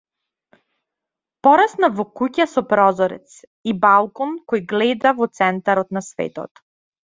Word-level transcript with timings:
Пораснав 1.47 1.99
во 1.99 2.05
куќа 2.21 2.47
со 2.55 2.63
прозорец 2.71 3.37
и 3.73 3.77
балкон 3.85 4.35
кој 4.53 4.67
гледа 4.75 5.15
во 5.23 5.31
центарот 5.43 5.97
на 5.99 6.07
светот. 6.11 6.67